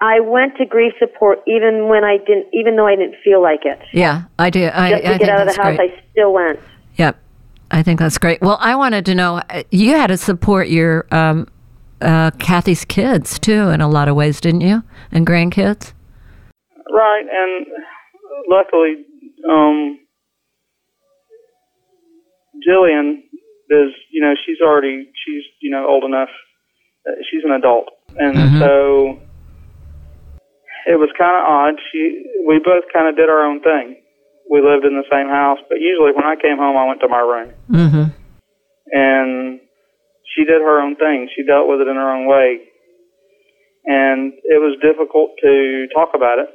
I 0.00 0.20
went 0.20 0.56
to 0.58 0.66
grief 0.66 0.92
support 0.98 1.38
even 1.46 1.88
when 1.88 2.04
I 2.04 2.18
didn't, 2.18 2.46
even 2.52 2.76
though 2.76 2.86
I 2.86 2.96
didn't 2.96 3.16
feel 3.24 3.42
like 3.42 3.60
it. 3.64 3.78
Yeah, 3.92 4.24
I 4.38 4.50
do. 4.50 4.68
I, 4.72 4.90
Just 4.90 5.02
to 5.04 5.14
I 5.14 5.18
get 5.18 5.28
out 5.28 5.48
of 5.48 5.54
the 5.54 5.62
house, 5.62 5.76
great. 5.76 5.92
I 5.92 6.02
still 6.10 6.32
went. 6.32 6.60
Yep, 6.96 7.18
I 7.70 7.82
think 7.82 7.98
that's 8.00 8.18
great. 8.18 8.40
Well, 8.40 8.58
I 8.60 8.74
wanted 8.74 9.06
to 9.06 9.14
know 9.14 9.42
uh, 9.48 9.62
you 9.70 9.90
had 9.90 10.08
to 10.08 10.16
support 10.16 10.68
your 10.68 11.06
um, 11.10 11.48
uh, 12.00 12.32
Kathy's 12.32 12.84
kids 12.84 13.38
too 13.38 13.70
in 13.70 13.80
a 13.80 13.88
lot 13.88 14.08
of 14.08 14.16
ways, 14.16 14.40
didn't 14.40 14.60
you? 14.62 14.82
And 15.10 15.26
grandkids. 15.26 15.92
Right, 16.90 17.24
and 17.30 17.66
luckily, 18.48 19.04
um, 19.48 19.98
Jillian 22.66 23.22
is, 23.70 23.92
you 24.12 24.20
know, 24.20 24.34
she's 24.46 24.58
already, 24.62 25.10
she's, 25.24 25.42
you 25.60 25.70
know, 25.70 25.86
old 25.88 26.04
enough. 26.04 26.28
Uh, 27.08 27.12
she's 27.30 27.42
an 27.44 27.52
adult, 27.52 27.88
and 28.16 28.36
mm-hmm. 28.36 28.58
so 28.60 29.20
it 30.86 30.98
was 30.98 31.10
kind 31.16 31.36
of 31.36 31.44
odd. 31.44 31.74
She, 31.90 32.24
we 32.46 32.58
both 32.58 32.84
kind 32.92 33.08
of 33.08 33.16
did 33.16 33.28
our 33.28 33.44
own 33.46 33.60
thing. 33.60 34.00
We 34.50 34.60
lived 34.60 34.84
in 34.84 34.94
the 34.94 35.08
same 35.10 35.28
house, 35.28 35.58
but 35.68 35.80
usually 35.80 36.12
when 36.12 36.24
I 36.24 36.36
came 36.36 36.58
home, 36.58 36.76
I 36.76 36.84
went 36.84 37.00
to 37.00 37.08
my 37.08 37.24
room. 37.24 37.50
Mm-hmm. 37.70 38.06
And 38.92 39.60
she 40.36 40.44
did 40.44 40.60
her 40.60 40.80
own 40.80 40.96
thing. 40.96 41.28
She 41.34 41.42
dealt 41.42 41.68
with 41.68 41.80
it 41.80 41.88
in 41.88 41.96
her 41.96 42.10
own 42.12 42.26
way. 42.26 42.68
And 43.86 44.32
it 44.44 44.60
was 44.60 44.76
difficult 44.80 45.36
to 45.42 45.86
talk 45.94 46.10
about 46.14 46.38
it 46.38 46.48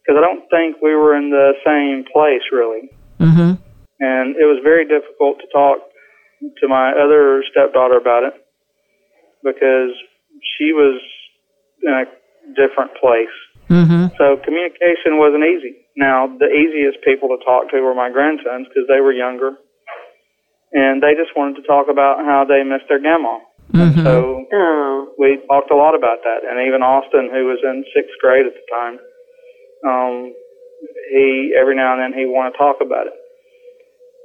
because 0.00 0.20
I 0.20 0.24
don't 0.24 0.48
think 0.48 0.80
we 0.82 0.94
were 0.94 1.16
in 1.16 1.30
the 1.30 1.52
same 1.64 2.04
place 2.04 2.44
really. 2.52 2.88
Mm-hmm. 3.20 3.60
And 4.00 4.36
it 4.36 4.44
was 4.44 4.60
very 4.62 4.84
difficult 4.84 5.40
to 5.40 5.46
talk 5.52 5.78
to 6.60 6.68
my 6.68 6.92
other 6.92 7.44
stepdaughter 7.50 7.96
about 7.96 8.24
it 8.24 8.34
because 9.42 9.92
she 10.56 10.72
was 10.72 11.00
in 11.82 11.92
a 11.92 12.04
different 12.52 12.92
place. 13.00 13.32
Mm-hmm. 13.70 14.12
So 14.20 14.36
communication 14.44 15.16
wasn't 15.16 15.44
easy. 15.48 15.88
Now, 15.96 16.28
the 16.28 16.50
easiest 16.52 17.00
people 17.04 17.32
to 17.32 17.40
talk 17.44 17.70
to 17.70 17.80
were 17.80 17.94
my 17.94 18.10
grandsons 18.10 18.68
because 18.68 18.84
they 18.88 19.00
were 19.00 19.12
younger. 19.12 19.56
And 20.74 21.00
they 21.00 21.14
just 21.14 21.32
wanted 21.38 21.62
to 21.62 21.64
talk 21.66 21.86
about 21.88 22.18
how 22.26 22.44
they 22.44 22.66
missed 22.66 22.90
their 22.90 23.00
grandma. 23.00 23.38
Mm-hmm. 23.72 24.04
So 24.04 24.44
oh. 24.52 25.14
we 25.16 25.38
talked 25.46 25.70
a 25.70 25.78
lot 25.78 25.94
about 25.96 26.20
that. 26.26 26.42
And 26.44 26.60
even 26.66 26.82
Austin, 26.82 27.30
who 27.30 27.46
was 27.46 27.62
in 27.62 27.84
sixth 27.94 28.18
grade 28.20 28.44
at 28.44 28.52
the 28.52 28.66
time, 28.68 28.96
um, 29.86 30.34
he 31.08 31.54
every 31.56 31.76
now 31.76 31.94
and 31.94 32.02
then 32.02 32.12
he 32.12 32.26
wanted 32.26 32.52
to 32.52 32.58
talk 32.58 32.82
about 32.82 33.06
it. 33.06 33.16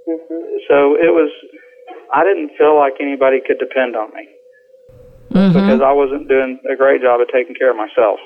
Mm-hmm. 0.09 0.43
So 0.67 0.97
it 0.97 1.13
was, 1.13 1.29
I 2.13 2.25
didn't 2.25 2.57
feel 2.57 2.75
like 2.75 2.97
anybody 2.99 3.39
could 3.45 3.61
depend 3.61 3.95
on 3.95 4.09
me 4.13 4.27
mm-hmm. 5.31 5.53
because 5.53 5.81
I 5.81 5.93
wasn't 5.93 6.27
doing 6.27 6.59
a 6.69 6.75
great 6.75 7.01
job 7.01 7.21
of 7.21 7.27
taking 7.33 7.55
care 7.55 7.71
of 7.71 7.77
myself, 7.77 8.19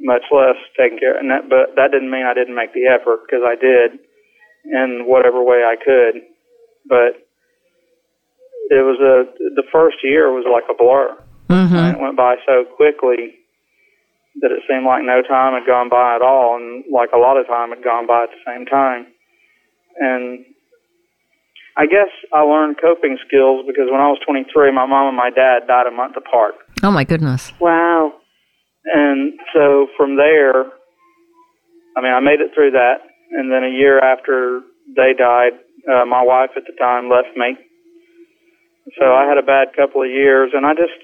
much 0.00 0.22
less 0.30 0.56
taking 0.78 0.98
care. 0.98 1.18
And 1.18 1.30
that, 1.30 1.48
but 1.48 1.76
that 1.76 1.90
didn't 1.92 2.10
mean 2.10 2.26
I 2.26 2.34
didn't 2.34 2.54
make 2.54 2.72
the 2.72 2.86
effort 2.86 3.26
because 3.26 3.42
I 3.44 3.56
did 3.56 4.00
in 4.64 5.04
whatever 5.06 5.42
way 5.42 5.64
I 5.64 5.76
could. 5.76 6.22
But 6.86 7.24
it 8.70 8.84
was 8.84 9.00
a 9.00 9.28
the 9.54 9.64
first 9.72 9.98
year 10.02 10.32
was 10.32 10.46
like 10.48 10.64
a 10.70 10.76
blur. 10.76 11.16
Mm-hmm. 11.48 11.76
it 11.76 12.00
went 12.00 12.16
by 12.16 12.36
so 12.46 12.64
quickly 12.64 13.36
that 14.40 14.50
it 14.50 14.64
seemed 14.66 14.86
like 14.86 15.04
no 15.04 15.22
time 15.22 15.52
had 15.52 15.66
gone 15.66 15.88
by 15.88 16.16
at 16.16 16.22
all, 16.22 16.56
and 16.56 16.84
like 16.90 17.10
a 17.14 17.18
lot 17.18 17.36
of 17.36 17.46
time 17.46 17.70
had 17.70 17.84
gone 17.84 18.06
by 18.06 18.24
at 18.24 18.30
the 18.30 18.42
same 18.46 18.66
time. 18.66 19.06
And 20.00 20.44
I 21.76 21.86
guess 21.86 22.10
I 22.32 22.42
learned 22.42 22.76
coping 22.80 23.18
skills 23.26 23.66
because 23.66 23.90
when 23.90 24.00
I 24.00 24.06
was 24.06 24.18
23, 24.26 24.70
my 24.72 24.86
mom 24.86 25.08
and 25.08 25.16
my 25.16 25.30
dad 25.30 25.66
died 25.66 25.86
a 25.86 25.90
month 25.90 26.14
apart. 26.16 26.54
Oh 26.82 26.90
my 26.90 27.04
goodness! 27.04 27.52
Wow. 27.58 28.12
And 28.84 29.32
so 29.52 29.88
from 29.96 30.16
there, 30.16 30.64
I 31.96 32.02
mean, 32.02 32.12
I 32.12 32.20
made 32.20 32.40
it 32.40 32.52
through 32.54 32.72
that, 32.72 33.00
and 33.32 33.50
then 33.50 33.64
a 33.64 33.70
year 33.70 33.98
after 33.98 34.60
they 34.94 35.14
died, 35.16 35.58
uh, 35.88 36.04
my 36.04 36.22
wife 36.22 36.50
at 36.56 36.64
the 36.66 36.76
time 36.78 37.08
left 37.08 37.36
me. 37.36 37.56
So 38.98 39.14
I 39.14 39.26
had 39.26 39.38
a 39.38 39.46
bad 39.46 39.74
couple 39.74 40.02
of 40.02 40.10
years, 40.10 40.52
and 40.52 40.66
I 40.66 40.74
just, 40.74 40.98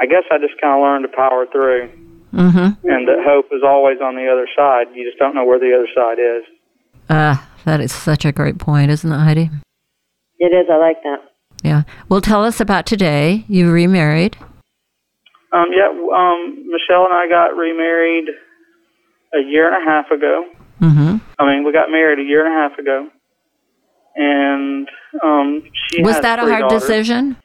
I 0.00 0.06
guess 0.06 0.24
I 0.30 0.38
just 0.38 0.58
kind 0.60 0.74
of 0.74 0.82
learned 0.82 1.04
to 1.04 1.12
power 1.14 1.44
through, 1.52 1.92
mm-hmm. 2.32 2.88
and 2.88 3.08
that 3.08 3.20
hope 3.20 3.52
is 3.52 3.62
always 3.62 4.00
on 4.00 4.16
the 4.16 4.26
other 4.32 4.48
side. 4.56 4.88
You 4.94 5.04
just 5.04 5.18
don't 5.18 5.34
know 5.34 5.44
where 5.44 5.60
the 5.60 5.76
other 5.76 5.90
side 5.92 6.18
is. 6.18 6.44
Ah, 7.10 7.42
uh, 7.42 7.46
that 7.64 7.80
is 7.80 7.92
such 7.92 8.24
a 8.24 8.30
great 8.30 8.58
point, 8.58 8.90
isn't 8.90 9.10
it, 9.12 9.18
Heidi? 9.18 9.50
It 10.38 10.54
is. 10.54 10.66
I 10.70 10.76
like 10.76 11.02
that. 11.02 11.18
Yeah. 11.62 11.82
Well, 12.08 12.20
tell 12.20 12.44
us 12.44 12.60
about 12.60 12.86
today. 12.86 13.44
You 13.48 13.70
remarried. 13.70 14.36
Um, 15.52 15.66
yeah. 15.76 15.88
Um, 15.88 16.70
Michelle 16.70 17.04
and 17.04 17.12
I 17.12 17.28
got 17.28 17.56
remarried 17.56 18.28
a 19.34 19.40
year 19.40 19.72
and 19.72 19.82
a 19.82 19.90
half 19.90 20.10
ago. 20.10 20.44
Mm-hmm. 20.80 21.16
I 21.38 21.46
mean, 21.46 21.64
we 21.64 21.72
got 21.72 21.90
married 21.90 22.20
a 22.20 22.22
year 22.22 22.46
and 22.46 22.54
a 22.54 22.56
half 22.56 22.78
ago, 22.78 23.08
and 24.16 24.88
um, 25.22 25.62
she 25.88 26.02
was 26.02 26.18
that 26.20 26.38
a 26.38 26.42
hard 26.42 26.62
daughters. 26.62 26.82
decision. 26.82 27.36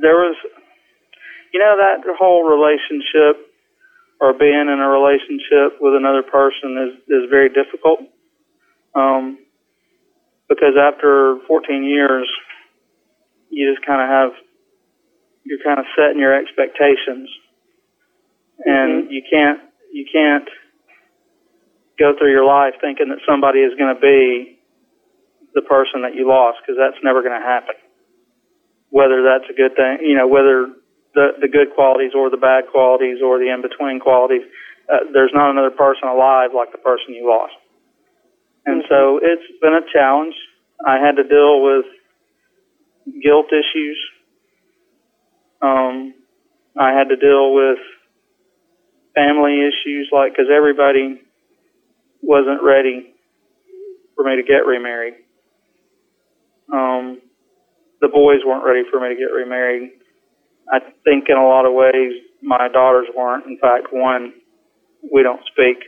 There 0.00 0.14
was, 0.14 0.36
you 1.52 1.60
know, 1.60 1.76
that 1.76 2.08
whole 2.18 2.44
relationship 2.44 3.47
or 4.20 4.32
being 4.32 4.66
in 4.68 4.78
a 4.80 4.88
relationship 4.88 5.78
with 5.80 5.94
another 5.94 6.22
person 6.22 6.76
is 6.78 6.92
is 7.08 7.30
very 7.30 7.48
difficult. 7.48 8.00
Um, 8.94 9.38
because 10.48 10.74
after 10.80 11.38
14 11.46 11.84
years, 11.84 12.28
you 13.50 13.72
just 13.72 13.86
kind 13.86 14.00
of 14.02 14.08
have 14.08 14.30
you're 15.44 15.62
kind 15.64 15.78
of 15.78 15.86
setting 15.96 16.18
your 16.18 16.34
expectations, 16.34 17.28
and 18.64 19.04
mm-hmm. 19.04 19.12
you 19.12 19.22
can't 19.30 19.60
you 19.92 20.04
can't 20.10 20.48
go 21.98 22.12
through 22.16 22.30
your 22.30 22.46
life 22.46 22.74
thinking 22.80 23.08
that 23.08 23.18
somebody 23.26 23.60
is 23.60 23.74
going 23.78 23.94
to 23.94 24.00
be 24.00 24.58
the 25.54 25.62
person 25.62 26.02
that 26.02 26.14
you 26.14 26.28
lost 26.28 26.58
because 26.62 26.78
that's 26.78 27.02
never 27.02 27.22
going 27.22 27.38
to 27.38 27.44
happen. 27.44 27.74
Whether 28.90 29.22
that's 29.22 29.50
a 29.50 29.54
good 29.54 29.76
thing, 29.76 30.06
you 30.06 30.16
know, 30.16 30.28
whether 30.28 30.68
the 31.14 31.38
the 31.40 31.48
good 31.48 31.74
qualities 31.74 32.12
or 32.14 32.30
the 32.30 32.36
bad 32.36 32.64
qualities 32.70 33.18
or 33.24 33.38
the 33.38 33.52
in 33.52 33.62
between 33.62 34.00
qualities. 34.00 34.42
Uh, 34.88 35.04
there's 35.12 35.32
not 35.34 35.50
another 35.50 35.70
person 35.70 36.08
alive 36.08 36.50
like 36.54 36.72
the 36.72 36.78
person 36.78 37.14
you 37.14 37.28
lost. 37.28 37.52
And 38.64 38.82
mm-hmm. 38.82 38.88
so 38.88 39.20
it's 39.22 39.60
been 39.60 39.74
a 39.74 39.84
challenge. 39.92 40.34
I 40.84 40.98
had 40.98 41.16
to 41.16 41.24
deal 41.24 41.62
with 41.62 41.84
guilt 43.22 43.46
issues. 43.52 43.98
Um, 45.60 46.14
I 46.78 46.92
had 46.92 47.08
to 47.08 47.16
deal 47.16 47.52
with 47.52 47.78
family 49.14 49.60
issues, 49.66 50.08
like 50.12 50.32
because 50.32 50.46
everybody 50.54 51.20
wasn't 52.22 52.62
ready 52.62 53.14
for 54.14 54.24
me 54.24 54.36
to 54.36 54.42
get 54.42 54.66
remarried. 54.66 55.14
Um, 56.72 57.20
the 58.00 58.08
boys 58.08 58.40
weren't 58.46 58.64
ready 58.64 58.82
for 58.90 59.00
me 59.00 59.08
to 59.08 59.16
get 59.16 59.32
remarried. 59.32 59.90
I 60.72 60.80
think 61.04 61.26
in 61.28 61.36
a 61.36 61.46
lot 61.46 61.66
of 61.66 61.72
ways 61.72 62.12
my 62.42 62.68
daughters 62.68 63.08
weren't. 63.16 63.46
In 63.46 63.58
fact, 63.58 63.88
one 63.92 64.32
we 65.12 65.22
don't 65.22 65.40
speak 65.50 65.78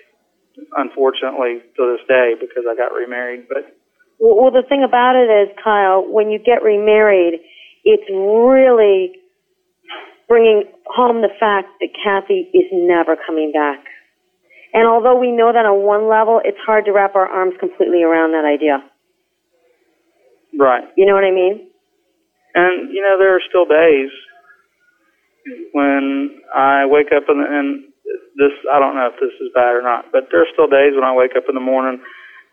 unfortunately 0.77 1.61
to 1.77 1.97
this 1.97 2.07
day 2.09 2.35
because 2.39 2.65
I 2.69 2.75
got 2.77 2.93
remarried. 2.93 3.49
But 3.49 3.77
Well, 4.19 4.37
well, 4.41 4.51
the 4.51 4.67
thing 4.69 4.83
about 4.85 5.17
it 5.17 5.29
is, 5.29 5.57
Kyle, 5.63 6.05
when 6.07 6.31
you 6.31 6.39
get 6.39 6.63
remarried, 6.63 7.41
it's 7.85 8.09
really 8.11 9.13
bringing 10.29 10.65
home 10.87 11.23
the 11.23 11.33
fact 11.41 11.69
that 11.81 11.89
Kathy 12.05 12.49
is 12.55 12.67
never 12.73 13.17
coming 13.27 13.53
back. 13.53 13.85
And 14.73 14.87
although 14.87 15.19
we 15.19 15.33
know 15.33 15.53
that 15.53 15.67
on 15.67 15.83
one 15.83 16.09
level, 16.09 16.41
it's 16.45 16.59
hard 16.65 16.85
to 16.85 16.93
wrap 16.93 17.17
our 17.17 17.27
arms 17.27 17.55
completely 17.59 18.03
around 18.05 18.33
that 18.33 18.45
idea. 18.47 18.85
right, 20.59 20.85
You 20.97 21.07
know 21.07 21.15
what 21.15 21.25
I 21.25 21.33
mean? 21.33 21.67
and 22.53 22.91
you 22.93 23.01
know 23.01 23.17
there 23.19 23.35
are 23.37 23.41
still 23.49 23.65
days 23.65 24.11
when 25.73 26.40
I 26.54 26.87
wake 26.87 27.12
up 27.14 27.25
and, 27.28 27.40
and 27.40 27.85
this 28.37 28.52
I 28.73 28.78
don't 28.78 28.94
know 28.94 29.06
if 29.09 29.20
this 29.20 29.35
is 29.40 29.50
bad 29.54 29.75
or 29.75 29.82
not, 29.82 30.06
but 30.12 30.28
there 30.30 30.42
are 30.42 30.52
still 30.52 30.66
days 30.68 30.94
when 30.94 31.04
I 31.04 31.14
wake 31.14 31.32
up 31.37 31.44
in 31.49 31.54
the 31.54 31.61
morning 31.61 32.00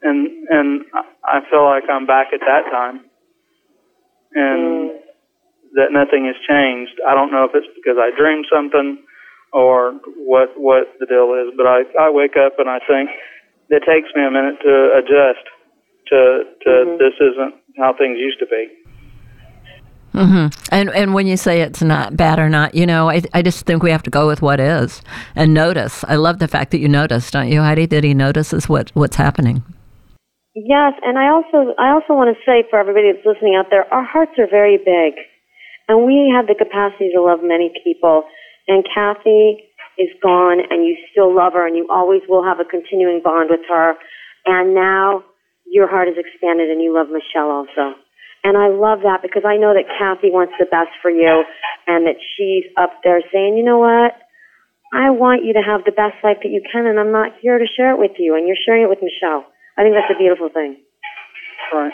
and 0.03 0.27
and 0.49 0.85
I 1.25 1.41
feel 1.49 1.65
like 1.65 1.83
I'm 1.89 2.05
back 2.05 2.27
at 2.33 2.41
that 2.41 2.69
time, 2.71 3.01
and 4.33 4.91
Mm. 4.91 4.99
that 5.73 5.91
nothing 5.91 6.25
has 6.25 6.35
changed. 6.47 6.99
I 7.07 7.13
don't 7.13 7.31
know 7.31 7.43
if 7.45 7.51
it's 7.53 7.67
because 7.75 7.97
I 7.99 8.11
dreamed 8.17 8.45
something 8.51 8.99
or 9.53 9.93
what 10.17 10.57
what 10.59 10.87
the 10.99 11.05
deal 11.05 11.33
is, 11.33 11.53
but 11.57 11.65
I 11.67 11.83
I 11.99 12.09
wake 12.09 12.37
up 12.37 12.59
and 12.59 12.69
I 12.69 12.79
think 12.87 13.09
it 13.69 13.83
takes 13.85 14.09
me 14.15 14.23
a 14.23 14.31
minute 14.31 14.59
to 14.61 14.73
adjust 14.99 15.45
to 16.07 16.19
to 16.63 16.69
Mhm. 16.69 16.97
this 16.99 17.13
isn't 17.19 17.55
how 17.77 17.93
things 17.93 18.17
used 18.19 18.39
to 18.39 18.45
be. 18.45 18.69
Hmm 20.17 20.47
And 20.71 20.89
and 20.89 21.13
when 21.13 21.27
you 21.27 21.37
say 21.37 21.61
it's 21.61 21.81
not 21.81 22.17
bad 22.17 22.39
or 22.39 22.49
not, 22.49 22.73
you 22.73 22.85
know, 22.85 23.09
I 23.09 23.21
I 23.33 23.41
just 23.41 23.65
think 23.65 23.83
we 23.83 23.91
have 23.91 24.03
to 24.03 24.09
go 24.09 24.25
with 24.27 24.41
what 24.41 24.59
is 24.59 25.01
and 25.35 25.53
notice. 25.53 26.03
I 26.07 26.15
love 26.15 26.39
the 26.39 26.47
fact 26.47 26.71
that 26.71 26.79
you 26.79 26.87
notice, 26.87 27.29
don't 27.29 27.49
you, 27.49 27.61
Heidi? 27.61 27.85
That 27.85 28.03
he 28.03 28.13
notices 28.13 28.67
what 28.67 28.89
what's 28.95 29.15
happening. 29.15 29.63
Yes, 30.55 30.93
and 31.03 31.19
I 31.19 31.29
also 31.29 31.75
I 31.77 31.93
also 31.93 32.17
want 32.17 32.35
to 32.35 32.41
say 32.49 32.65
for 32.69 32.79
everybody 32.79 33.13
that's 33.13 33.25
listening 33.25 33.55
out 33.55 33.67
there, 33.69 33.85
our 33.93 34.03
hearts 34.03 34.33
are 34.39 34.49
very 34.49 34.77
big, 34.77 35.21
and 35.87 36.03
we 36.03 36.33
have 36.35 36.47
the 36.47 36.55
capacity 36.57 37.11
to 37.13 37.21
love 37.21 37.39
many 37.43 37.71
people. 37.83 38.23
And 38.67 38.83
Kathy 38.83 39.69
is 39.97 40.09
gone, 40.21 40.59
and 40.69 40.83
you 40.83 40.97
still 41.11 41.33
love 41.33 41.53
her, 41.53 41.67
and 41.67 41.77
you 41.77 41.87
always 41.91 42.21
will 42.27 42.43
have 42.43 42.59
a 42.59 42.65
continuing 42.65 43.21
bond 43.23 43.49
with 43.51 43.61
her. 43.69 43.93
And 44.47 44.73
now 44.73 45.23
your 45.65 45.87
heart 45.87 46.07
is 46.07 46.17
expanded, 46.17 46.69
and 46.69 46.81
you 46.81 46.91
love 46.91 47.07
Michelle 47.13 47.51
also. 47.51 47.93
And 48.47 48.55
I 48.55 48.71
love 48.71 49.03
that 49.03 49.19
because 49.19 49.43
I 49.43 49.59
know 49.59 49.75
that 49.75 49.91
Kathy 49.99 50.31
wants 50.31 50.55
the 50.55 50.71
best 50.71 50.95
for 51.03 51.11
you, 51.11 51.43
and 51.83 52.07
that 52.07 52.15
she's 52.15 52.63
up 52.79 52.95
there 53.03 53.19
saying, 53.27 53.59
you 53.59 53.63
know 53.67 53.83
what. 53.83 54.15
I 54.95 55.11
want 55.11 55.43
you 55.43 55.51
to 55.59 55.59
have 55.59 55.83
the 55.83 55.91
best 55.91 56.15
life 56.23 56.39
that 56.39 56.47
you 56.47 56.63
can, 56.63 56.87
and 56.87 56.95
I'm 56.95 57.11
not 57.11 57.35
here 57.43 57.59
to 57.59 57.67
share 57.67 57.91
it 57.91 57.99
with 57.99 58.15
you, 58.15 58.39
and 58.39 58.47
you're 58.47 58.55
sharing 58.63 58.87
it 58.87 58.89
with 58.89 59.03
Michelle. 59.03 59.43
I 59.75 59.83
think 59.83 59.99
that's 59.99 60.15
a 60.15 60.15
beautiful 60.15 60.47
thing. 60.47 60.79
Right. 61.75 61.91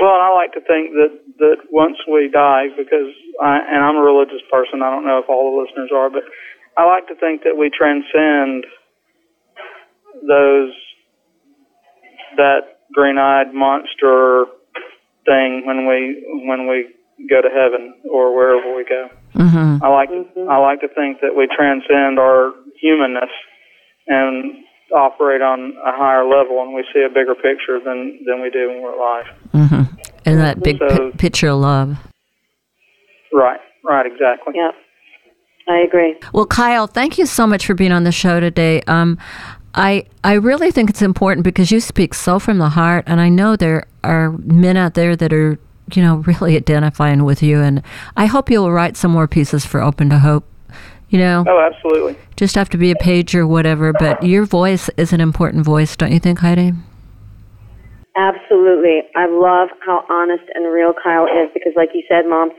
Well, 0.00 0.16
I 0.16 0.32
like 0.32 0.56
to 0.56 0.64
think 0.64 0.96
that 0.96 1.12
that 1.38 1.58
once 1.68 2.00
we 2.08 2.32
die, 2.32 2.72
because 2.72 3.12
I 3.36 3.60
and 3.60 3.84
I'm 3.84 4.00
a 4.00 4.02
religious 4.02 4.40
person. 4.50 4.80
I 4.80 4.88
don't 4.88 5.04
know 5.04 5.20
if 5.20 5.28
all 5.28 5.52
the 5.52 5.60
listeners 5.60 5.92
are, 5.94 6.08
but 6.08 6.24
I 6.80 6.88
like 6.88 7.06
to 7.12 7.14
think 7.20 7.44
that 7.44 7.60
we 7.60 7.68
transcend 7.68 8.64
those 10.24 10.72
that 12.40 12.80
green-eyed 12.92 13.52
monster 13.52 14.46
thing 15.26 15.62
when 15.66 15.86
we 15.86 16.22
when 16.46 16.66
we 16.68 16.86
go 17.30 17.40
to 17.40 17.48
heaven 17.48 17.94
or 18.10 18.34
wherever 18.34 18.74
we 18.76 18.84
go. 18.84 19.08
hmm 19.34 19.78
I 19.82 19.88
like 19.88 20.10
Mhm. 20.10 20.48
I 20.48 20.58
like 20.58 20.80
to 20.80 20.88
think 20.88 21.20
that 21.20 21.34
we 21.36 21.46
transcend 21.56 22.18
our 22.18 22.52
humanness 22.80 23.30
and 24.06 24.56
operate 24.94 25.40
on 25.42 25.74
a 25.84 25.92
higher 25.92 26.24
level, 26.24 26.60
and 26.62 26.74
we 26.74 26.84
see 26.92 27.02
a 27.02 27.08
bigger 27.08 27.34
picture 27.34 27.78
than 27.84 28.20
than 28.26 28.42
we 28.42 28.50
do 28.50 28.68
when 28.68 28.82
we're 28.82 28.92
alive. 28.98 29.26
hmm 29.52 29.82
And 30.26 30.40
that 30.40 30.62
big 30.62 30.78
pi- 30.78 30.88
So- 30.88 31.10
picture 31.18 31.48
of 31.48 31.58
love. 31.58 31.96
Right, 33.32 33.60
right, 33.84 34.06
exactly. 34.06 34.54
Yeah, 34.56 34.70
I 35.68 35.78
agree. 35.78 36.14
Well, 36.32 36.46
Kyle, 36.46 36.86
thank 36.86 37.18
you 37.18 37.26
so 37.26 37.46
much 37.46 37.66
for 37.66 37.74
being 37.74 37.92
on 37.92 38.04
the 38.04 38.12
show 38.12 38.38
today. 38.40 38.80
Um, 38.86 39.18
I 39.74 40.06
I 40.22 40.34
really 40.34 40.70
think 40.70 40.90
it's 40.90 41.02
important 41.02 41.44
because 41.44 41.70
you 41.70 41.80
speak 41.80 42.14
so 42.14 42.38
from 42.38 42.58
the 42.58 42.68
heart, 42.70 43.04
and 43.06 43.20
I 43.20 43.28
know 43.28 43.56
there 43.56 43.86
are 44.02 44.32
men 44.38 44.76
out 44.76 44.94
there 44.94 45.16
that 45.16 45.32
are 45.32 45.58
you 45.92 46.02
know 46.02 46.16
really 46.26 46.56
identifying 46.56 47.24
with 47.24 47.42
you, 47.42 47.60
and 47.60 47.82
I 48.16 48.26
hope 48.26 48.50
you'll 48.50 48.72
write 48.72 48.96
some 48.96 49.10
more 49.10 49.26
pieces 49.28 49.64
for 49.66 49.80
Open 49.80 50.10
to 50.10 50.18
Hope. 50.18 50.44
You 51.10 51.18
know, 51.18 51.44
Oh, 51.46 51.60
absolutely. 51.60 52.16
just 52.36 52.56
have 52.56 52.68
to 52.70 52.78
be 52.78 52.90
a 52.90 52.96
page 52.96 53.36
or 53.36 53.46
whatever, 53.46 53.92
but 53.92 54.24
your 54.24 54.44
voice 54.44 54.88
is 54.96 55.12
an 55.12 55.20
important 55.20 55.64
voice, 55.64 55.96
don't 55.96 56.10
you 56.10 56.18
think, 56.18 56.40
Heidi? 56.40 56.72
Absolutely. 58.16 59.02
I 59.14 59.26
love 59.26 59.68
how 59.84 60.04
honest 60.10 60.44
and 60.54 60.72
real 60.72 60.92
Kyle 60.92 61.26
is 61.26 61.50
because, 61.52 61.72
like 61.76 61.90
you 61.94 62.02
said, 62.08 62.26
Mom, 62.26 62.50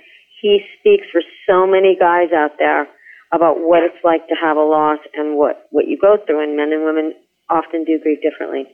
he 0.42 0.60
speaks 0.80 1.06
for 1.12 1.22
so 1.48 1.66
many 1.66 1.98
guys 2.00 2.30
out 2.34 2.52
there 2.60 2.88
about 3.34 3.56
what 3.58 3.84
it's 3.84 4.04
like 4.04 4.28
to 4.28 4.36
have 4.42 4.58
a 4.58 4.62
loss 4.62 5.00
and 5.14 5.38
what, 5.38 5.68
what 5.72 5.88
you 5.88 5.98
go 6.00 6.18
through, 6.26 6.44
and 6.44 6.56
men 6.56 6.72
and 6.72 6.86
women 6.86 7.14
often 7.50 7.84
do 7.84 8.00
grieve 8.02 8.22
differently. 8.22 8.66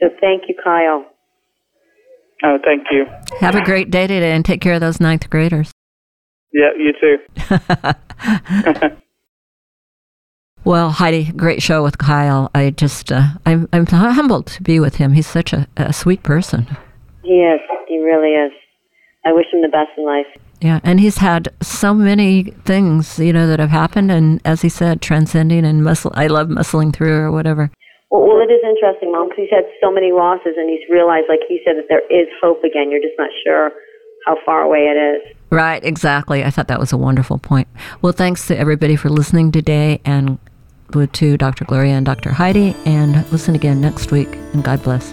So 0.00 0.08
thank 0.20 0.42
you, 0.48 0.54
Kyle. 0.62 1.06
Oh, 2.42 2.58
thank 2.64 2.86
you. 2.90 3.06
Have 3.40 3.54
a 3.54 3.64
great 3.64 3.90
day 3.90 4.06
today, 4.06 4.32
and 4.32 4.44
take 4.44 4.60
care 4.60 4.74
of 4.74 4.80
those 4.80 5.00
ninth 5.00 5.30
graders. 5.30 5.72
Yeah, 6.52 6.70
you 6.76 6.92
too. 7.00 7.18
Well, 10.64 10.92
Heidi, 10.92 11.30
great 11.30 11.62
show 11.62 11.82
with 11.82 11.98
Kyle. 11.98 12.50
I 12.54 12.70
just, 12.70 13.12
uh, 13.12 13.34
I'm, 13.44 13.68
I'm 13.70 13.84
humbled 13.84 14.46
to 14.46 14.62
be 14.62 14.80
with 14.80 14.96
him. 14.96 15.12
He's 15.12 15.26
such 15.26 15.52
a, 15.52 15.68
a 15.76 15.92
sweet 15.92 16.22
person. 16.22 16.78
He 17.22 17.34
is. 17.34 17.60
He 17.86 17.98
really 17.98 18.30
is. 18.30 18.52
I 19.26 19.32
wish 19.32 19.44
him 19.52 19.60
the 19.60 19.68
best 19.68 19.90
in 19.98 20.06
life. 20.06 20.26
Yeah, 20.64 20.80
and 20.82 20.98
he's 20.98 21.18
had 21.18 21.52
so 21.60 21.92
many 21.92 22.54
things, 22.64 23.18
you 23.18 23.34
know, 23.34 23.46
that 23.48 23.60
have 23.60 23.68
happened, 23.68 24.10
and 24.10 24.40
as 24.46 24.62
he 24.62 24.70
said, 24.70 25.02
transcending 25.02 25.62
and 25.62 25.84
muscle. 25.84 26.10
I 26.14 26.26
love 26.26 26.48
muscling 26.48 26.90
through 26.90 27.18
or 27.18 27.30
whatever. 27.30 27.70
Well, 28.10 28.22
well, 28.22 28.40
it 28.40 28.50
is 28.50 28.62
interesting, 28.64 29.12
Mom, 29.12 29.28
because 29.28 29.44
he's 29.44 29.50
had 29.50 29.66
so 29.78 29.92
many 29.92 30.10
losses, 30.10 30.54
and 30.56 30.70
he's 30.70 30.88
realized, 30.88 31.26
like 31.28 31.40
he 31.46 31.60
said, 31.66 31.74
that 31.76 31.88
there 31.90 32.00
is 32.08 32.28
hope 32.42 32.64
again. 32.64 32.90
You're 32.90 33.02
just 33.02 33.18
not 33.18 33.28
sure 33.44 33.72
how 34.24 34.38
far 34.46 34.62
away 34.62 34.88
it 34.88 34.96
is. 34.96 35.36
Right, 35.50 35.84
exactly. 35.84 36.42
I 36.42 36.48
thought 36.48 36.68
that 36.68 36.80
was 36.80 36.94
a 36.94 36.96
wonderful 36.96 37.36
point. 37.36 37.68
Well, 38.00 38.14
thanks 38.14 38.46
to 38.46 38.56
everybody 38.56 38.96
for 38.96 39.10
listening 39.10 39.52
today, 39.52 40.00
and 40.06 40.38
to 41.12 41.36
Dr. 41.36 41.66
Gloria 41.66 41.92
and 41.92 42.06
Dr. 42.06 42.32
Heidi, 42.32 42.74
and 42.86 43.30
listen 43.30 43.54
again 43.54 43.82
next 43.82 44.10
week, 44.10 44.34
and 44.54 44.64
God 44.64 44.82
bless. 44.82 45.12